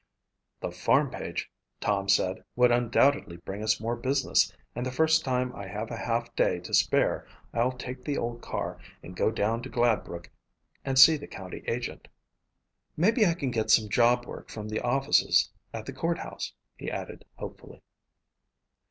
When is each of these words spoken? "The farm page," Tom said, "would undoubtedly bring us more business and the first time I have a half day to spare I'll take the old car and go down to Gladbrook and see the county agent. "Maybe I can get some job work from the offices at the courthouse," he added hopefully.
"The 0.61 0.71
farm 0.71 1.11
page," 1.11 1.51
Tom 1.79 2.09
said, 2.09 2.43
"would 2.55 2.71
undoubtedly 2.71 3.37
bring 3.37 3.61
us 3.61 3.79
more 3.79 3.95
business 3.95 4.51
and 4.75 4.83
the 4.83 4.91
first 4.91 5.23
time 5.23 5.55
I 5.55 5.67
have 5.67 5.91
a 5.91 5.95
half 5.97 6.35
day 6.35 6.57
to 6.61 6.73
spare 6.73 7.27
I'll 7.53 7.73
take 7.73 8.03
the 8.03 8.17
old 8.17 8.41
car 8.41 8.79
and 9.03 9.15
go 9.15 9.29
down 9.29 9.61
to 9.61 9.69
Gladbrook 9.69 10.31
and 10.83 10.97
see 10.97 11.17
the 11.17 11.27
county 11.27 11.63
agent. 11.67 12.07
"Maybe 12.97 13.27
I 13.27 13.35
can 13.35 13.51
get 13.51 13.69
some 13.69 13.89
job 13.89 14.25
work 14.25 14.49
from 14.49 14.69
the 14.69 14.79
offices 14.81 15.51
at 15.71 15.85
the 15.85 15.93
courthouse," 15.93 16.51
he 16.75 16.89
added 16.89 17.23
hopefully. 17.35 17.83